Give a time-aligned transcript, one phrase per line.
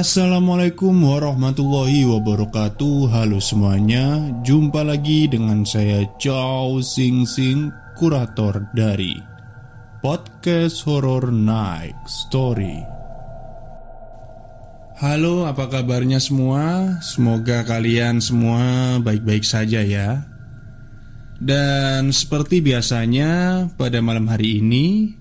[0.00, 3.12] Assalamualaikum warahmatullahi wabarakatuh.
[3.12, 4.32] Halo semuanya.
[4.40, 7.68] Jumpa lagi dengan saya Chow Sing Sing
[8.00, 9.12] Kurator dari
[10.00, 12.80] Podcast Horror Night Story.
[15.04, 16.96] Halo apa kabarnya semua?
[17.04, 20.24] Semoga kalian semua baik-baik saja ya.
[21.36, 25.19] Dan seperti biasanya pada malam hari ini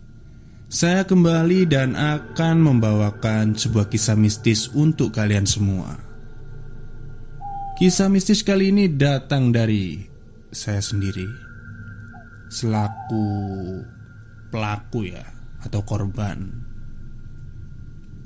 [0.69, 5.97] saya kembali dan akan membawakan sebuah kisah mistis untuk kalian semua.
[7.81, 9.97] Kisah mistis kali ini datang dari
[10.53, 11.25] saya sendiri,
[12.53, 13.25] selaku
[14.53, 15.25] pelaku, ya,
[15.65, 16.37] atau korban.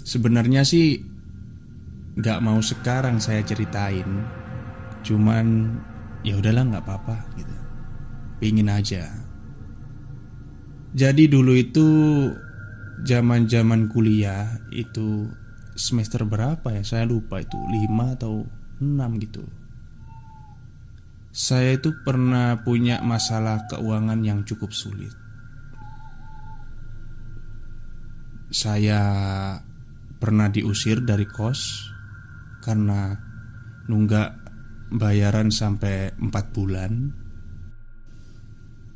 [0.04, 1.00] Sebenarnya sih
[2.20, 4.28] gak mau sekarang saya ceritain,
[5.00, 5.80] cuman
[6.28, 7.56] ya udahlah nggak apa-apa gitu.
[8.44, 9.23] Pingin aja.
[10.94, 11.88] Jadi dulu itu
[13.02, 15.26] zaman-zaman kuliah itu
[15.74, 16.86] semester berapa ya?
[16.86, 18.46] Saya lupa itu 5 atau
[18.78, 19.42] 6 gitu.
[21.34, 25.10] Saya itu pernah punya masalah keuangan yang cukup sulit.
[28.54, 29.02] Saya
[30.22, 31.90] pernah diusir dari kos
[32.62, 33.18] karena
[33.90, 34.30] nunggak
[34.94, 37.23] bayaran sampai 4 bulan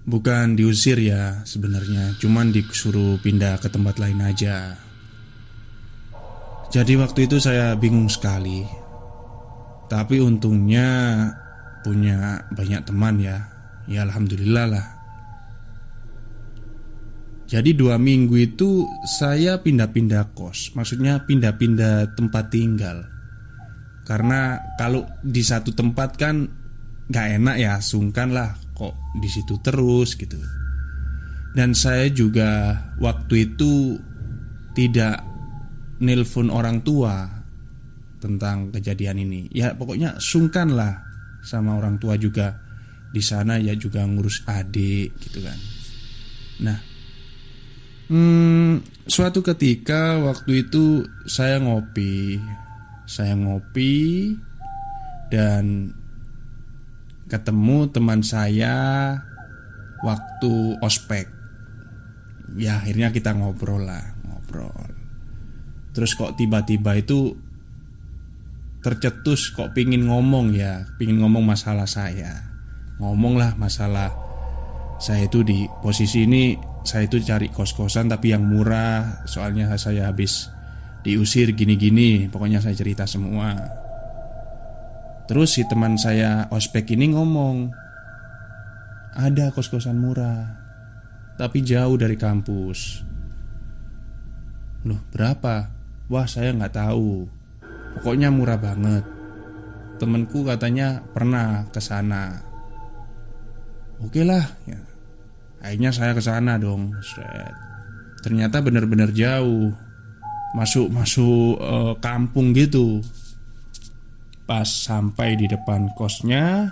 [0.08, 4.80] Bukan diusir ya sebenarnya, cuman disuruh pindah ke tempat lain aja.
[6.72, 8.64] Jadi waktu itu saya bingung sekali.
[9.92, 11.28] Tapi untungnya
[11.84, 13.52] punya banyak teman ya.
[13.88, 14.88] Ya alhamdulillah lah.
[17.48, 23.08] Jadi dua minggu itu saya pindah-pindah kos Maksudnya pindah-pindah tempat tinggal
[24.04, 26.44] Karena kalau di satu tempat kan
[27.08, 30.38] Gak enak ya, sungkan lah kok di situ terus gitu.
[31.58, 33.98] Dan saya juga waktu itu
[34.78, 35.26] tidak
[35.98, 37.26] nelpon orang tua
[38.22, 39.50] tentang kejadian ini.
[39.50, 41.02] Ya pokoknya sungkan lah
[41.42, 42.62] sama orang tua juga
[43.10, 45.58] di sana ya juga ngurus adik gitu kan.
[46.62, 46.78] Nah,
[48.14, 52.38] hmm, suatu ketika waktu itu saya ngopi,
[53.10, 54.34] saya ngopi
[55.34, 55.94] dan
[57.28, 58.76] ketemu teman saya
[60.02, 61.28] waktu ospek.
[62.56, 64.72] Ya akhirnya kita ngobrol lah, ngobrol.
[65.92, 67.36] Terus kok tiba-tiba itu
[68.80, 72.48] tercetus kok pingin ngomong ya, pingin ngomong masalah saya.
[72.98, 74.10] Ngomong lah masalah
[74.98, 80.50] saya itu di posisi ini saya itu cari kos-kosan tapi yang murah soalnya saya habis
[81.06, 83.54] diusir gini-gini pokoknya saya cerita semua
[85.28, 87.68] Terus si teman saya ospek ini ngomong
[89.20, 90.56] Ada kos-kosan murah
[91.36, 93.06] Tapi jauh dari kampus.
[94.88, 95.70] Loh berapa?
[96.10, 97.30] Wah saya nggak tahu.
[98.00, 99.06] Pokoknya murah banget.
[100.02, 102.42] Temenku katanya pernah ke sana.
[104.02, 104.82] Oke lah ya.
[105.62, 106.90] Akhirnya saya ke sana dong.
[108.26, 109.70] Ternyata benar-benar jauh.
[110.58, 113.06] Masuk masuk uh, kampung gitu
[114.48, 116.72] Pas sampai di depan kosnya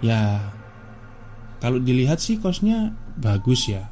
[0.00, 0.40] Ya
[1.60, 3.84] Kalau dilihat sih kosnya bagus ya.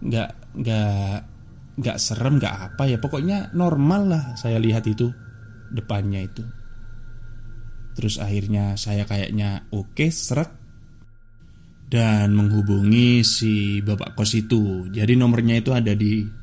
[0.00, 1.16] Nggak Nggak
[1.78, 2.96] Nggak serem nggak apa ya.
[2.96, 5.12] Pokoknya normal lah saya lihat itu
[5.68, 6.42] Depannya itu.
[7.92, 10.54] Terus akhirnya saya kayaknya oke okay, serak
[11.92, 14.88] Dan menghubungi si bapak kos itu.
[14.88, 16.37] Jadi nomornya itu ada di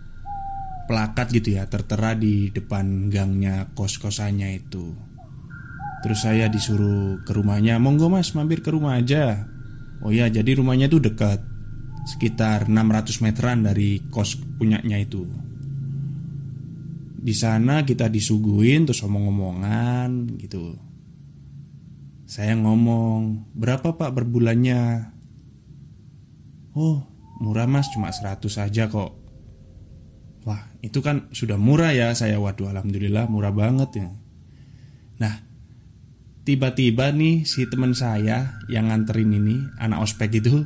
[0.86, 4.94] plakat gitu ya tertera di depan gangnya kos-kosannya itu.
[6.06, 9.50] Terus saya disuruh ke rumahnya, monggo mas mampir ke rumah aja.
[10.06, 11.42] Oh ya, jadi rumahnya itu dekat,
[12.06, 15.26] sekitar 600 meteran dari kos punyanya itu.
[17.26, 20.78] Di sana kita disuguhin terus omong-omongan gitu.
[22.30, 25.10] Saya ngomong, berapa pak berbulannya?
[26.78, 27.02] Oh,
[27.42, 29.25] murah mas, cuma 100 saja kok
[30.46, 32.38] Wah itu kan sudah murah ya Saya.
[32.38, 34.10] Waduh alhamdulillah murah banget ya.
[35.20, 35.36] Nah
[36.46, 40.62] Tiba-tiba nih si teman saya Yang nganterin ini Anak ospek itu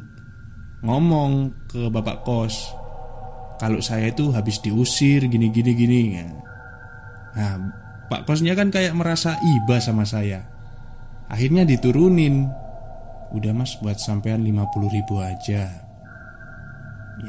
[0.83, 2.75] Ngomong ke bapak kos
[3.55, 6.01] Kalau saya itu habis diusir Gini-gini gini.
[7.39, 7.55] Nah
[8.09, 10.49] pak kosnya kan kayak merasa iba sama saya.
[11.29, 12.49] Akhirnya diturunin.
[13.29, 15.69] Udah mas buat sampean 50 ribu aja.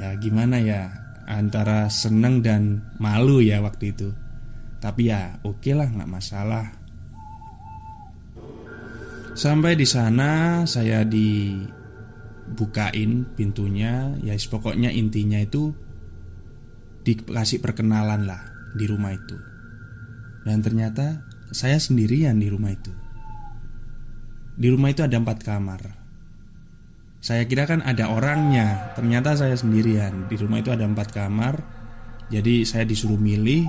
[0.01, 4.13] Ya gimana ya antara seneng dan malu ya waktu itu.
[4.81, 6.73] Tapi ya oke lah nggak masalah.
[9.37, 11.71] Sampai di sana saya dibukain
[13.37, 15.73] pintunya, ya pokoknya intinya itu
[17.05, 18.43] dikasih perkenalan lah.
[18.71, 19.35] di rumah itu.
[20.47, 22.95] Dan ternyata saya sendirian di rumah itu.
[24.55, 26.00] Di rumah itu ada empat kamar.
[27.21, 30.25] Saya kira kan ada orangnya, ternyata saya sendirian.
[30.25, 31.61] Di rumah itu ada empat kamar,
[32.33, 33.69] jadi saya disuruh milih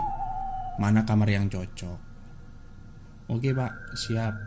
[0.80, 2.00] mana kamar yang cocok.
[3.28, 4.40] Oke pak, siap.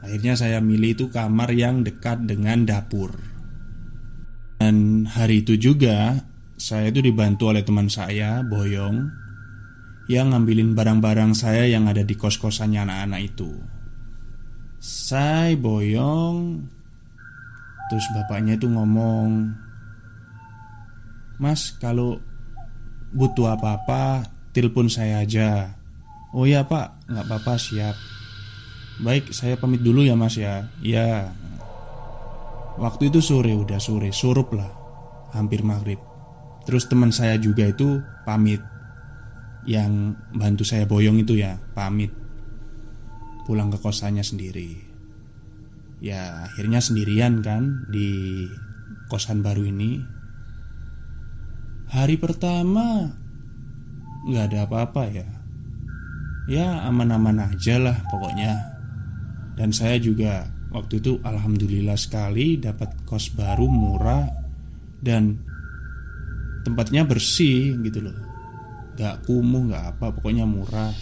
[0.00, 3.12] Akhirnya saya milih itu kamar yang dekat dengan dapur.
[4.56, 6.24] Dan hari itu juga
[6.56, 9.12] saya itu dibantu oleh teman saya, Boyong,
[10.08, 13.50] yang ngambilin barang-barang saya yang ada di kos-kosannya anak-anak itu.
[14.82, 16.64] Saya Boyong
[17.92, 19.52] Terus bapaknya itu ngomong
[21.36, 22.24] Mas kalau
[23.12, 24.24] butuh apa-apa
[24.56, 25.76] Telepon saya aja.
[26.32, 27.92] Oh ya pak nggak apa-apa siap.
[29.04, 30.72] Baik saya pamit dulu ya mas ya.
[30.80, 31.36] Ya
[32.80, 34.72] Waktu itu sore udah sore Surup lah
[35.36, 36.00] Hampir maghrib.
[36.64, 38.64] Terus teman saya juga itu pamit
[39.68, 42.12] Yang bantu saya boyong itu ya Pamit.
[43.44, 44.91] Pulang ke kosannya sendiri
[46.02, 48.50] Ya akhirnya sendirian kan Di
[49.06, 50.02] kosan baru ini.
[51.94, 53.12] Hari pertama
[54.26, 55.28] nggak ada apa-apa ya.
[56.50, 58.56] Ya aman-aman aja lah pokoknya.
[59.54, 64.24] Dan saya juga waktu itu alhamdulillah sekali dapat kos baru murah
[64.96, 65.36] Dan
[66.64, 68.16] tempatnya bersih gitu loh.
[68.96, 70.94] Gak kumuh gak apa pokoknya murah.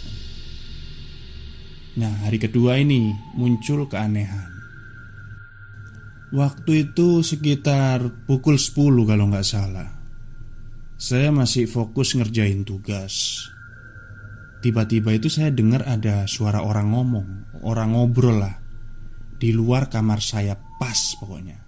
[1.95, 4.50] Nah hari kedua ini muncul keanehan
[6.31, 9.99] Waktu itu sekitar pukul 10 kalau nggak salah.
[10.95, 13.43] Saya masih fokus ngerjain tugas.
[14.63, 17.27] Tiba-tiba itu saya dengar ada suara orang ngomong
[17.67, 18.55] Orang ngobrol lah.
[19.35, 21.59] Di luar kamar saya pas pokoknya.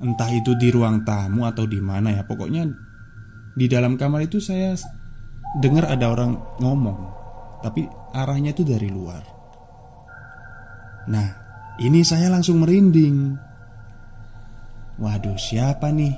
[0.00, 2.66] Entah itu di ruang tamu atau di mana ya Pokoknya
[3.52, 4.74] di dalam kamar itu saya
[5.60, 6.98] dengar ada orang ngomong
[7.60, 7.84] Tapi
[8.16, 9.22] arahnya itu dari luar.
[11.12, 11.41] Nah
[11.80, 13.38] ini saya langsung merinding.
[15.00, 16.12] Waduh siapa nih?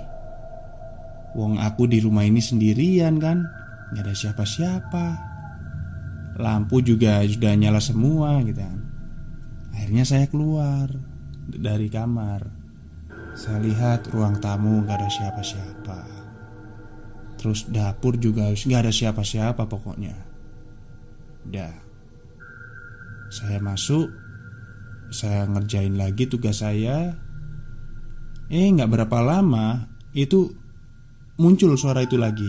[1.34, 3.46] Wong aku di rumah ini sendirian kan?
[3.94, 5.06] Gak ada siapa-siapa.
[6.38, 8.78] Lampu juga sudah nyala semua gitu kan.
[9.74, 10.90] Akhirnya saya keluar
[11.44, 12.40] Dari kamar.
[13.36, 16.00] Saya lihat ruang tamu gak ada siapa-siapa.
[17.36, 20.16] Terus dapur juga gak ada siapa-siapa pokoknya.
[21.44, 21.74] Udah.
[23.28, 24.23] Saya masuk
[25.14, 27.14] saya ngerjain lagi tugas saya
[28.50, 30.50] Eh nggak berapa lama Itu
[31.38, 32.46] muncul suara itu lagi.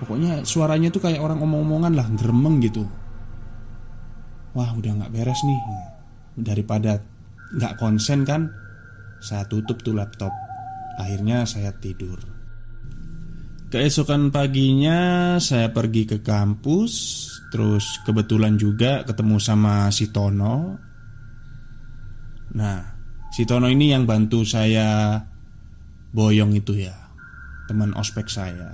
[0.00, 2.84] Pokoknya suaranya tuh kayak orang omong-omongan lah Geremeng gitu.
[4.56, 5.60] Wah udah nggak beres nih.
[6.36, 6.96] Daripada
[7.52, 8.48] nggak konsen kan
[9.20, 10.32] Saya tutup tuh laptop.
[10.96, 12.18] Akhirnya saya tidur.
[13.72, 16.92] Keesokan paginya saya pergi ke kampus
[17.52, 20.80] Terus kebetulan juga ketemu sama si Tono.
[22.56, 22.80] Nah
[23.28, 25.20] si Tono ini yang bantu saya
[26.12, 26.96] boyong itu ya
[27.68, 28.72] Teman ospek saya.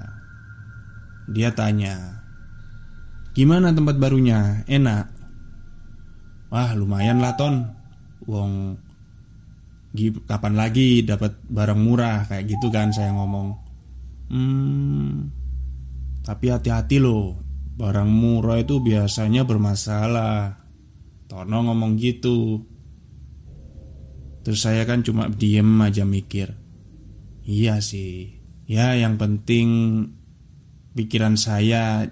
[1.27, 2.23] Dia tanya
[3.35, 4.63] Gimana tempat barunya?
[4.71, 5.07] Enak?
[6.55, 7.67] Wah lumayan lah Ton.
[8.31, 8.79] Wong
[10.31, 12.31] Kapan lagi dapat barang murah?
[12.31, 13.59] Kayak gitu kan saya ngomong.
[14.31, 15.35] Hmm
[16.23, 17.48] Tapi hati-hati loh
[17.79, 20.67] Barang murah itu biasanya bermasalah.
[21.31, 22.67] Tono ngomong gitu.
[24.43, 26.59] Terus saya kan cuma diem aja mikir.
[27.47, 28.35] Iya sih.
[28.69, 29.69] Ya yang penting
[30.93, 32.05] Pikiran saya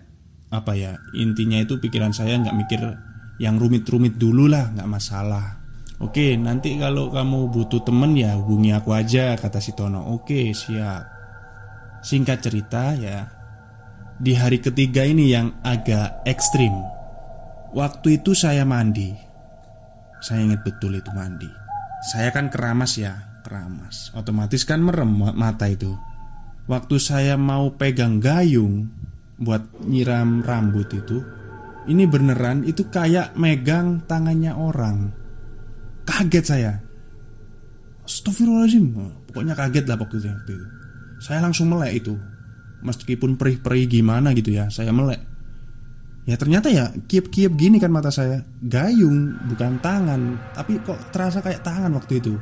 [0.48, 2.80] Apa ya Intinya itu pikiran saya nggak mikir
[3.36, 5.60] Yang rumit-rumit dulu lah nggak masalah.
[6.00, 10.14] Oke nanti kalau kamu butuh temen ya hubungi aku aja Kata si Tono.
[10.14, 11.04] Oke siap.
[12.00, 13.35] Singkat cerita ya
[14.16, 16.72] di hari ketiga ini yang agak ekstrim.
[17.76, 19.12] Waktu itu saya mandi.
[20.24, 21.48] Saya ingat betul itu mandi.
[22.08, 24.10] Saya kan keramas ya Keramas.
[24.16, 25.06] Otomatis kan merem
[25.36, 25.94] mata itu.
[26.66, 28.90] Waktu saya mau pegang gayung
[29.38, 31.22] Buat nyiram rambut itu
[31.86, 35.14] Ini beneran itu kayak megang tangannya orang.
[36.02, 36.72] Kaget saya.
[38.02, 38.86] Astagfirullahaladzim.
[39.30, 40.56] Pokoknya kaget lah waktu itu.
[41.22, 42.18] Saya langsung melek itu
[42.84, 45.22] Meskipun perih-perih gimana gitu ya Saya melek.
[46.26, 48.42] Ya ternyata ya kiep-kiep gini kan mata saya.
[48.58, 50.42] Gayung bukan tangan.
[50.58, 52.34] Tapi kok terasa kayak tangan waktu itu.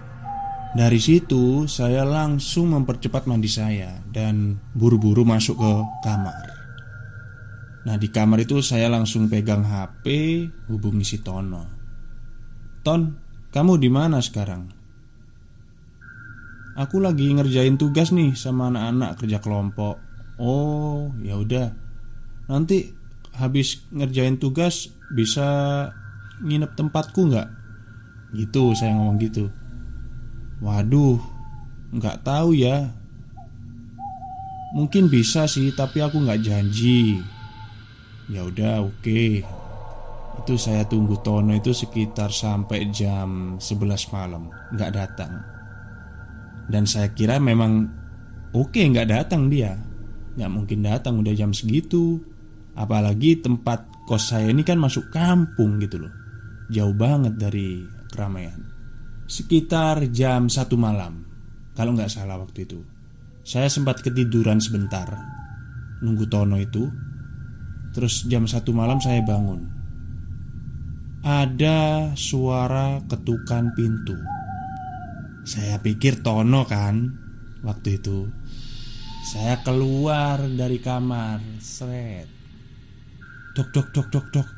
[0.74, 5.72] Dari situ saya langsung mempercepat mandi saya Dan buru-buru masuk ke
[6.02, 6.44] kamar.
[7.84, 10.04] Nah di kamar itu saya langsung pegang HP
[10.72, 11.68] Hubungi si Tono.
[12.80, 13.16] Ton,
[13.52, 14.72] kamu di mana sekarang?
[16.74, 20.03] Aku lagi ngerjain tugas nih sama anak-anak kerja kelompok
[20.40, 21.70] Oh, ya udah.
[22.50, 22.90] Nanti
[23.34, 25.46] habis ngerjain tugas bisa
[26.42, 27.48] nginep tempatku nggak?
[28.34, 29.46] Gitu saya ngomong gitu.
[30.58, 31.22] Waduh,
[31.94, 32.90] nggak tahu ya.
[34.74, 37.22] Mungkin bisa sih, tapi aku nggak janji.
[38.26, 38.98] Ya udah, oke.
[38.98, 39.46] Okay.
[40.42, 45.32] Itu saya tunggu Tono itu sekitar sampai jam 11 malam, nggak datang.
[46.66, 47.86] Dan saya kira memang
[48.50, 49.78] oke okay, nggak datang dia,
[50.34, 52.22] nggak mungkin datang udah jam segitu.
[52.74, 56.12] Apalagi tempat kos saya ini kan masuk kampung gitu loh.
[56.70, 58.58] Jauh banget dari keramaian.
[59.24, 61.24] Sekitar jam satu malam
[61.72, 62.80] Kalau nggak salah waktu itu.
[63.44, 65.10] Saya sempat ketiduran sebentar
[66.02, 66.86] Nunggu Tono itu.
[67.94, 69.70] Terus jam satu malam saya bangun.
[71.24, 74.18] Ada suara ketukan pintu.
[75.46, 77.24] Saya pikir Tono kan
[77.64, 78.28] Waktu itu
[79.24, 82.28] Saya keluar dari kamar Seret
[83.54, 84.48] Dok dok dok dok dok.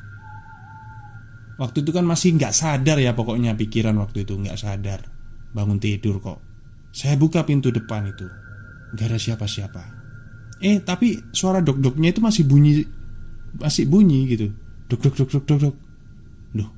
[1.61, 5.05] Waktu itu kan masih nggak sadar ya pokoknya pikiran waktu itu nggak sadar.
[5.53, 6.41] Bangun tidur kok.
[6.89, 8.25] Saya buka pintu depan itu.
[8.97, 9.83] Gak ada siapa-siapa.
[10.57, 12.81] Eh tapi suara dok-doknya itu masih bunyi
[13.61, 14.49] Masih bunyi gitu.
[14.89, 15.75] Dok dok dok dok dok dok.
[16.57, 16.69] Duh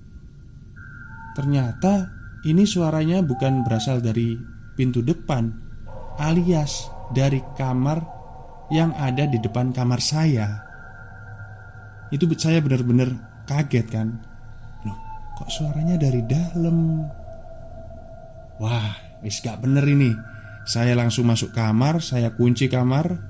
[1.39, 2.11] Ternyata
[2.43, 4.35] ini suaranya bukan berasal dari
[4.75, 5.55] pintu depan
[6.19, 8.19] Alias dari kamar
[8.69, 10.47] yang ada di depan kamar saya.
[12.09, 14.07] Itu saya benar-benar kaget kan.
[14.85, 14.97] Loh
[15.37, 17.05] kok suaranya dari dalam?
[18.61, 18.93] Wah
[19.25, 20.13] wis gak bener ini.
[20.69, 23.29] Saya langsung masuk kamar Saya kunci kamar.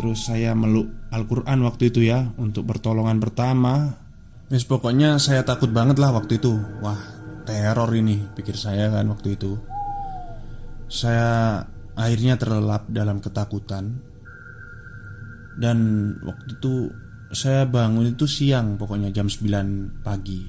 [0.00, 3.98] Terus saya meluk Al-Quran waktu itu ya Untuk pertolongan pertama.
[4.48, 6.56] Wis pokoknya saya takut banget lah waktu itu.
[6.80, 7.00] Wah
[7.44, 9.56] teror ini Pikir saya kan waktu itu.
[10.88, 11.60] Saya
[11.98, 13.98] akhirnya terlelap dalam ketakutan.
[15.58, 15.78] Dan
[16.22, 16.94] waktu itu
[17.34, 20.46] saya bangun itu siang pokoknya jam 9 pagi.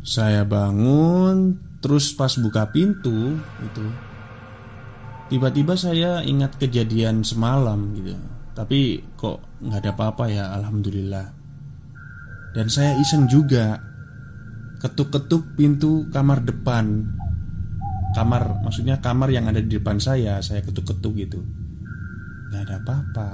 [0.00, 3.86] Saya bangun Terus pas buka pintu itu
[5.28, 8.16] Tiba-tiba saya ingat kejadian semalam gitu.
[8.56, 11.26] Tapi kok nggak ada apa-apa ya Alhamdulillah.
[12.56, 13.76] Dan saya iseng juga.
[14.80, 17.12] Ketuk-ketuk pintu kamar depan
[18.18, 21.38] Kamar, maksudnya kamar yang ada di depan saya Saya ketuk-ketuk gitu.
[22.50, 23.28] Gak ada apa-apa.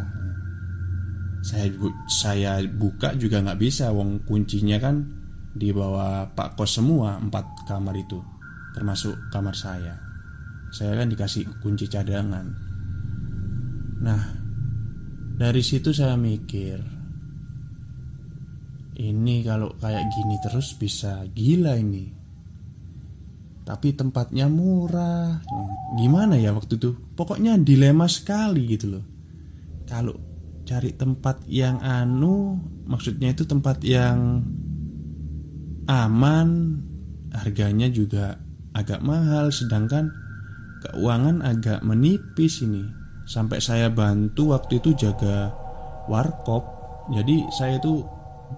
[1.41, 1.73] Saya
[2.09, 5.05] saya buka juga nggak bisa wong kuncinya kan
[5.53, 8.17] di bawah pak kos semua empat kamar itu
[8.73, 9.93] termasuk kamar saya.
[10.73, 12.49] Saya kan dikasih kunci cadangan.
[14.01, 14.23] Nah
[15.37, 16.81] dari situ saya mikir
[19.05, 22.24] ini kalau kayak gini terus bisa gila ini
[23.65, 25.41] tapi tempatnya murah.
[25.97, 26.93] Gimana ya waktu itu?
[27.17, 29.05] Pokoknya dilema sekali gitu loh.
[29.89, 30.15] Kalau
[30.65, 32.57] cari tempat yang anu
[32.89, 34.45] maksudnya itu tempat yang
[35.85, 36.49] aman
[37.33, 38.41] harganya juga
[38.73, 40.13] agak mahal sedangkan
[40.85, 42.85] keuangan agak menipis ini.
[43.25, 45.49] Sampai saya bantu waktu itu jaga
[46.13, 46.69] warkop.
[47.17, 48.05] Jadi saya itu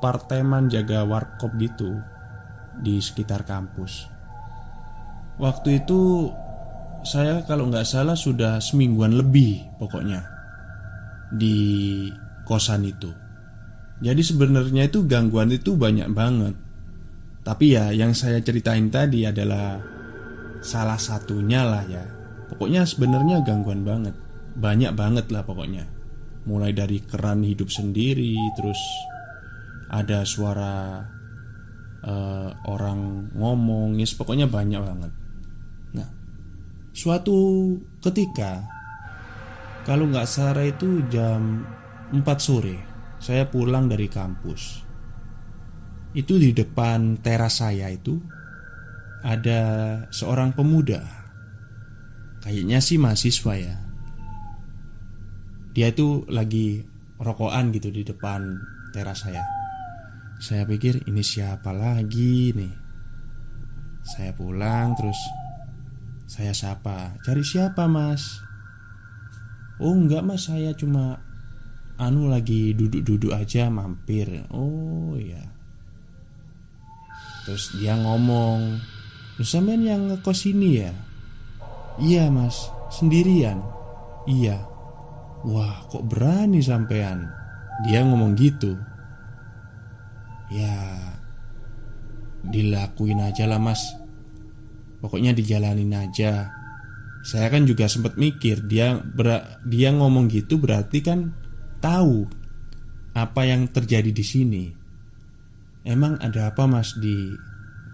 [0.03, 1.95] parteman jaga warkop gitu
[2.83, 4.16] di sekitar kampus
[5.37, 6.31] waktu itu
[7.07, 10.27] saya kalau nggak salah sudah semingguan lebih pokoknya
[11.31, 11.57] di
[12.47, 13.11] kosan itu.
[13.97, 16.55] Jadi sebenarnya itu gangguan itu banyak banget.
[17.47, 19.81] Tapi ya yang saya ceritain tadi adalah
[20.61, 22.05] salah satunya lah ya.
[22.53, 24.13] Pokoknya sebenarnya gangguan banget.
[24.59, 25.87] Banyak banget lah pokoknya.
[26.47, 28.79] Mulai dari keran hidup sendiri, terus
[29.91, 31.03] ada suara
[32.07, 35.13] uh, orang ngomong, ya pokoknya banyak banget.
[36.97, 38.65] Suatu ketika
[39.85, 41.61] kalau nggak salah itu jam
[42.09, 42.77] 4 sore
[43.21, 44.81] Saya pulang dari kampus.
[46.17, 48.17] Itu di depan teras saya itu
[49.21, 49.61] Ada
[50.09, 51.05] seorang pemuda.
[52.41, 53.77] Kayaknya sih mahasiswa ya.
[55.77, 56.81] Dia itu lagi
[57.21, 58.57] rokokan gitu di depan
[58.97, 59.45] teras saya.
[60.41, 62.75] Saya pikir ini siapa lagi nih?
[64.07, 65.19] Saya pulang terus
[66.27, 68.43] Saya sapa Cari siapa mas?
[69.79, 70.51] Oh enggak mas.
[70.51, 71.23] Saya cuma
[71.97, 74.45] Anu lagi duduk-duduk aja mampir.
[74.53, 75.41] Oh ya
[77.47, 78.83] Terus dia ngomong
[79.39, 80.93] sampean yang ngekos ini ya?
[82.03, 82.69] Iya mas.
[82.91, 83.63] Sendirian.
[84.27, 84.59] Iya.
[85.47, 87.23] Wah kok berani sampean?
[87.87, 88.75] Dia ngomong gitu.
[90.51, 90.75] Ya
[92.47, 94.06] Dilakuin aja lah mas
[95.01, 96.51] Pokoknya dijalanin aja
[97.27, 101.35] saya kan juga sempat mikir dia ber, dia ngomong gitu berarti kan
[101.83, 102.23] tahu
[103.19, 104.65] apa yang terjadi di sini.
[105.83, 107.35] Emang ada apa mas di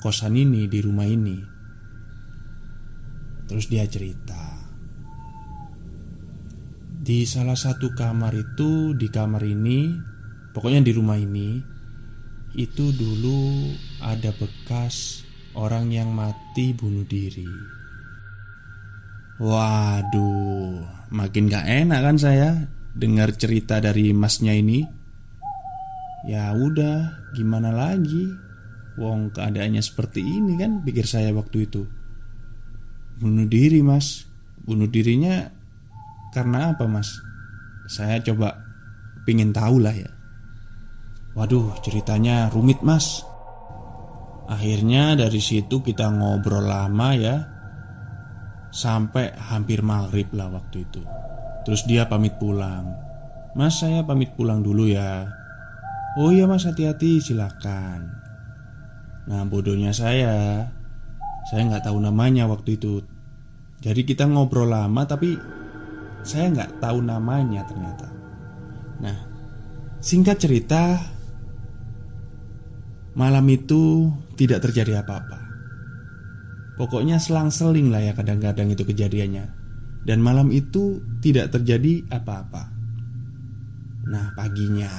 [0.04, 1.52] kosan ini, di rumah ini?
[3.52, 4.64] Terus dia cerita
[7.02, 9.92] Di salah satu kamar itu, di kamar ini
[10.56, 11.61] Pokoknya di rumah ini
[12.56, 13.68] Itu dulu
[14.00, 15.21] ada bekas
[15.59, 17.49] orang yang mati bunuh diri
[19.42, 22.62] Waduh, makin gak enak kan saya
[22.94, 24.87] dengar cerita dari masnya ini.
[26.28, 28.30] Ya udah, gimana lagi?
[29.00, 31.82] Wong keadaannya seperti ini kan pikir saya waktu itu.
[33.18, 34.30] Bunuh diri, Mas.
[34.62, 35.50] Bunuh dirinya
[36.30, 37.11] karena apa, Mas?
[37.90, 38.62] Saya coba
[39.26, 40.11] pingin tahu lah ya.
[41.35, 43.26] Waduh, ceritanya rumit, Mas.
[44.52, 47.37] Akhirnya dari situ kita ngobrol lama ya
[48.73, 51.04] Sampai hampir maghrib lah waktu itu.
[51.68, 52.88] Terus dia pamit pulang.
[53.52, 55.28] Mas saya pamit pulang dulu ya.
[56.16, 58.09] Oh iya mas hati-hati silakan.
[59.28, 60.64] Nah bodohnya saya.
[61.52, 63.04] Saya nggak tahu namanya waktu itu.
[63.85, 65.37] Jadi kita ngobrol lama tapi
[66.23, 68.09] Saya nggak tahu namanya ternyata.
[69.02, 69.18] Nah
[69.99, 71.02] Singkat cerita
[73.18, 75.40] Malam itu tidak terjadi apa-apa.
[76.76, 79.60] Pokoknya selang-seling lah ya kadang-kadang itu kejadiannya.
[80.02, 82.72] Dan malam itu tidak terjadi apa-apa.
[84.10, 84.90] Nah paginya.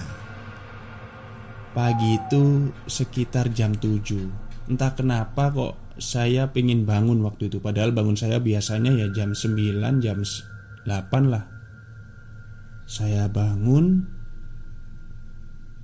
[1.73, 7.59] Pagi itu sekitar jam 7 Entah kenapa kok saya pengen bangun waktu itu.
[7.59, 10.87] Padahal bangun saya biasanya ya jam 9, jam 8
[11.27, 11.43] lah.
[12.87, 14.07] Saya bangun.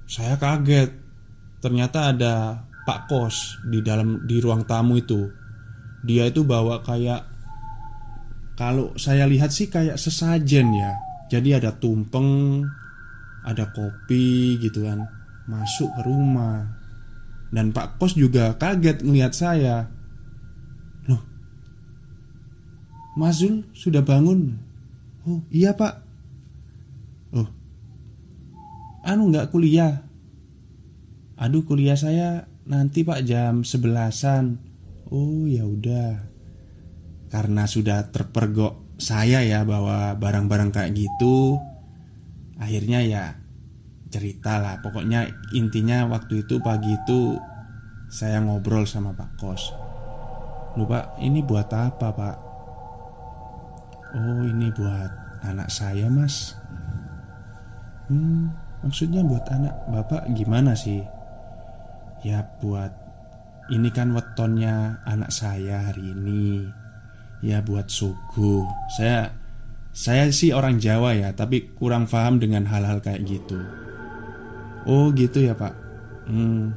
[0.07, 0.95] Saya kaget.
[1.59, 2.35] Ternyata ada
[2.89, 5.29] Pak Kos di dalam di ruang tamu itu
[6.01, 7.21] dia itu bawa kayak
[8.57, 10.91] kalau saya lihat sih kayak sesajen ya.
[11.31, 12.65] Jadi ada tumpeng,
[13.47, 15.05] ada kopi gitu kan.
[15.47, 16.67] Masuk ke rumah.
[17.53, 19.87] Dan Pak Kos juga kaget ngelihat saya.
[21.07, 21.23] Loh.
[23.15, 24.59] Mas Zul sudah bangun?
[25.23, 25.93] Oh, iya, Pak.
[27.31, 27.47] Oh.
[29.07, 30.03] Anu nggak kuliah?
[31.39, 34.69] Aduh, kuliah saya nanti Pak jam sebelasan.
[35.09, 36.21] Oh ya udah
[37.33, 41.57] Karena sudah terpergok saya ya bahwa barang-barang kayak gitu
[42.61, 43.23] Akhirnya ya
[44.13, 45.25] cerita lah Pokoknya
[45.57, 47.41] intinya waktu itu pagi itu
[48.09, 49.63] Saya ngobrol sama Pak Kos
[50.77, 52.37] Lupa ini buat apa Pak?
[54.13, 55.09] Oh ini buat
[55.41, 56.53] anak saya mas
[58.05, 58.53] Hmm
[58.85, 61.03] maksudnya buat anak bapak gimana sih?
[62.23, 62.91] Ya buat
[63.69, 66.65] ini kan wetonnya anak saya hari ini.
[67.39, 68.67] Ya buat sugu
[68.99, 69.31] Saya
[69.95, 73.55] Saya sih orang Jawa ya Tapi kurang paham dengan hal-hal kayak gitu.
[74.83, 75.71] Oh gitu ya pak?
[76.27, 76.75] Hmm.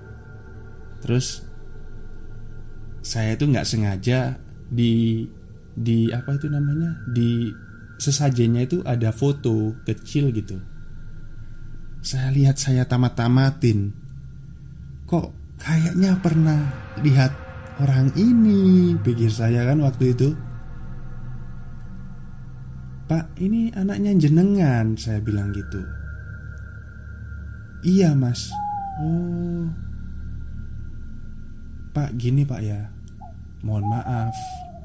[1.03, 1.43] Terus
[3.03, 4.39] Saya itu nggak sengaja
[4.71, 5.27] Di
[5.75, 7.03] Di apa itu namanya?
[7.11, 7.51] Di
[7.99, 10.59] Sesajennya itu ada foto kecil gitu.
[12.03, 14.02] Saya lihat saya tamat-tamatin
[15.13, 16.73] Kok Kayaknya pernah
[17.05, 17.31] lihat
[17.79, 20.33] orang ini Pikir saya kan waktu itu.
[23.07, 25.85] Pak ini anaknya jenengan Saya bilang gitu.
[27.85, 28.51] Iya mas.
[29.05, 29.69] Oh.
[31.93, 32.89] Pak gini pak ya.
[33.63, 34.35] Mohon maaf.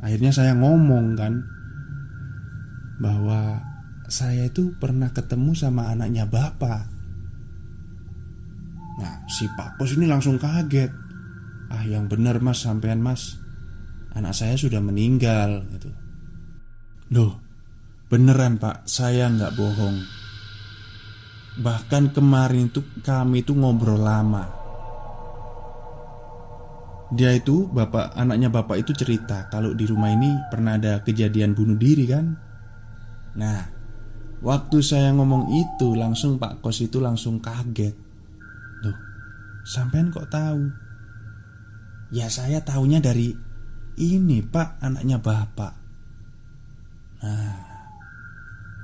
[0.04, 1.42] Akhirnya saya ngomong kan
[3.02, 3.64] Bahwa
[4.12, 6.97] Saya itu pernah ketemu sama anaknya bapak
[8.98, 10.90] Nah si Pak Pos ini langsung kaget.
[11.70, 13.38] Ah yang benar mas sampean mas.
[14.18, 15.90] Anak saya sudah meninggal gitu.
[17.14, 17.48] Loh
[18.08, 18.88] Beneran pak.
[18.88, 19.98] Saya nggak bohong.
[21.60, 24.48] Bahkan kemarin itu kami itu ngobrol lama.
[27.12, 31.80] Dia itu bapak anaknya bapak itu cerita Kalau di rumah ini pernah ada kejadian bunuh
[31.80, 32.36] diri kan?
[33.40, 33.60] Nah
[34.44, 38.07] Waktu saya ngomong itu langsung Pak Kos itu langsung kaget
[39.68, 40.72] Sampean kok tahu?
[42.16, 43.36] Ya saya tahunya dari
[44.00, 45.74] ini pak anaknya bapak.
[47.20, 47.68] Nah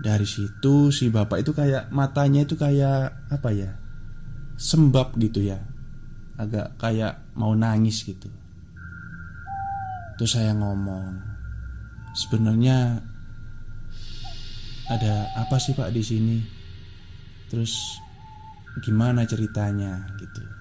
[0.03, 3.71] Dari situ si bapak itu kayak matanya itu kayak apa ya
[4.59, 5.63] Sembab gitu ya.
[6.35, 8.27] Agak kayak mau nangis gitu.
[10.19, 11.15] Terus saya ngomong
[12.11, 12.99] Sebenarnya
[14.91, 16.37] Ada apa sih pak di sini?
[17.47, 17.71] Terus
[18.83, 20.11] gimana ceritanya?
[20.19, 20.52] Gitu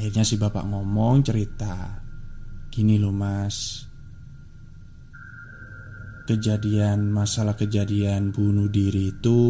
[0.00, 2.00] Akhirnya si bapak ngomong cerita
[2.72, 3.84] Gini loh mas.
[6.24, 9.40] Kejadian Masalah kejadian bunuh diri itu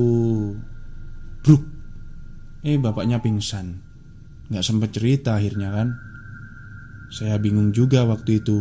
[1.39, 1.63] Bruk.
[2.67, 3.79] Eh bapaknya pingsan.
[4.51, 5.95] Nggak sempat cerita akhirnya kan?
[7.15, 8.59] Saya bingung juga waktu itu.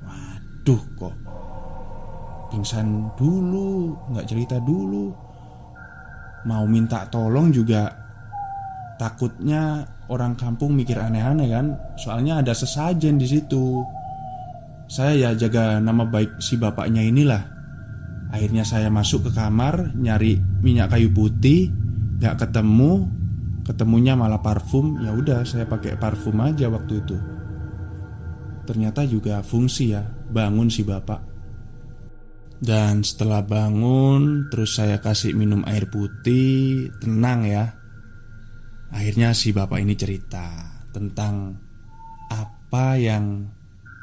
[0.00, 1.16] Waduh kok
[2.56, 5.12] Pingsan dulu Nggak cerita dulu.
[6.48, 8.00] Mau minta tolong juga
[8.96, 11.66] Takutnya orang kampung mikir aneh-aneh kan?
[12.00, 13.84] Soalnya ada sesajen di situ.
[14.90, 17.42] Saya ya jaga nama baik si bapaknya inilah.
[18.32, 21.68] Akhirnya saya masuk ke kamar Nyari minyak kayu putih
[22.22, 23.10] Gak ketemu.
[23.66, 25.02] Ketemunya malah parfum.
[25.02, 27.18] Ya udah saya pakai parfum aja waktu itu.
[28.62, 31.34] Ternyata juga fungsi ya bangun si bapak.
[32.62, 37.81] Dan setelah bangun terus saya kasih minum air putih tenang ya
[38.92, 41.56] akhirnya si bapak ini cerita tentang
[42.28, 43.48] apa yang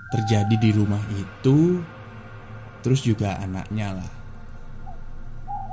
[0.10, 1.82] terjadi di rumah itu
[2.82, 4.12] terus juga anaknya lah.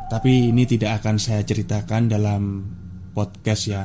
[0.07, 2.62] Tapi ini tidak akan saya ceritakan dalam
[3.11, 3.85] podcast ya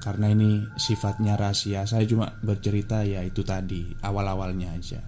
[0.00, 1.84] Karena ini sifatnya rahasia.
[1.84, 5.02] Saya cuma bercerita ya itu tadi Awal-awalnya aja.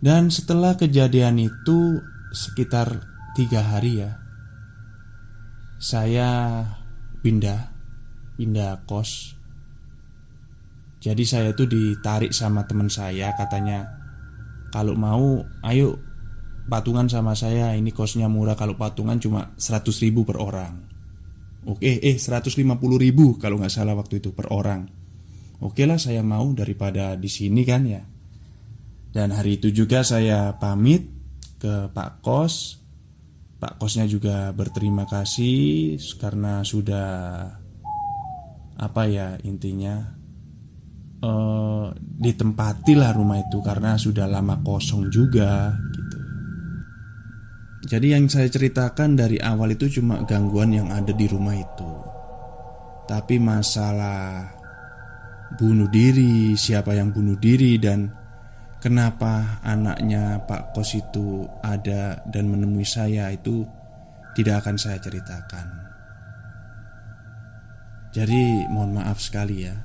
[0.00, 2.00] Dan setelah kejadian itu
[2.32, 3.04] Sekitar
[3.36, 4.16] tiga hari ya
[5.76, 6.64] Saya
[7.22, 7.72] pindah
[8.36, 9.38] Pindah kos
[11.00, 13.86] Jadi saya tuh ditarik sama teman saya Katanya
[14.74, 15.98] Kalau mau ayo
[16.62, 20.92] patungan sama saya ini kosnya murah kalau patungan cuma 100 ribu per orang
[21.62, 22.58] Oke, eh 150
[22.98, 24.82] ribu kalau nggak salah waktu itu per orang.
[25.62, 28.02] Oke lah saya mau daripada di sini kan ya.
[29.14, 31.06] Dan hari itu juga saya pamit
[31.62, 32.81] ke Pak Kos.
[33.62, 37.46] Pak Kosnya juga berterima kasih karena sudah
[38.74, 40.02] apa ya intinya
[41.22, 46.18] uh, ditempatilah rumah itu karena sudah lama kosong juga gitu.
[47.86, 51.92] Jadi yang saya ceritakan dari awal itu cuma gangguan yang ada di rumah itu
[53.06, 54.50] Tapi masalah
[55.54, 58.21] bunuh diri, siapa yang bunuh diri dan
[58.82, 63.62] Kenapa anaknya Pak Kos itu ada dan menemui saya itu
[64.34, 65.66] tidak akan saya ceritakan
[68.10, 69.76] Jadi mohon maaf sekali ya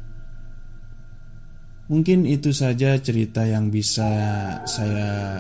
[1.88, 4.12] Mungkin itu saja cerita yang bisa
[4.68, 5.40] saya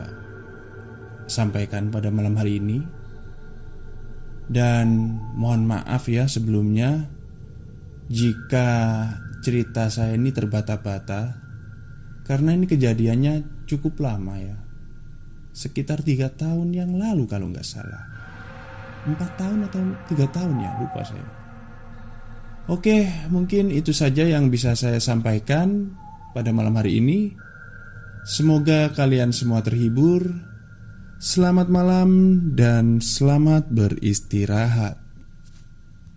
[1.28, 2.80] sampaikan pada malam hari ini.
[4.48, 7.04] Dan mohon maaf ya sebelumnya
[8.08, 8.67] jika
[9.43, 11.47] cerita saya ini terbata-bata
[12.28, 14.58] karena ini kejadiannya cukup lama ya.
[15.56, 18.04] Sekitar tiga tahun yang lalu kalau nggak salah.
[19.08, 21.28] Empat tahun atau tiga tahun ya lupa saya.
[22.68, 25.96] Oke, mungkin itu saja yang bisa saya sampaikan
[26.36, 27.32] pada malam hari ini.
[28.28, 30.28] Semoga kalian semua terhibur
[31.18, 32.10] Selamat malam
[32.54, 35.07] dan selamat beristirahat.